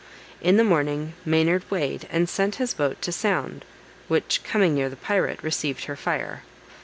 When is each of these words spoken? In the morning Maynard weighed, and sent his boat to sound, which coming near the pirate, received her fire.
In 0.41 0.57
the 0.57 0.63
morning 0.63 1.13
Maynard 1.25 1.63
weighed, 1.69 2.07
and 2.11 2.27
sent 2.27 2.55
his 2.55 2.73
boat 2.73 3.03
to 3.03 3.11
sound, 3.11 3.63
which 4.07 4.43
coming 4.43 4.73
near 4.73 4.89
the 4.89 4.95
pirate, 4.95 5.43
received 5.43 5.83
her 5.83 5.95
fire. 5.95 6.41